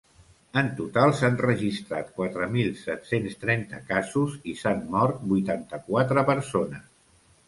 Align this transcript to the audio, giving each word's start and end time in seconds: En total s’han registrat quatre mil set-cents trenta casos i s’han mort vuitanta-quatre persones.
En 0.59 0.69
total 0.77 1.11
s’han 1.17 1.35
registrat 1.41 2.07
quatre 2.15 2.47
mil 2.55 2.71
set-cents 2.83 3.37
trenta 3.43 3.81
casos 3.91 4.39
i 4.53 4.55
s’han 4.63 4.81
mort 4.95 5.21
vuitanta-quatre 5.35 6.25
persones. 6.31 6.89